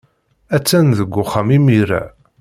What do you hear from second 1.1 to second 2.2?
uxxam imir-a.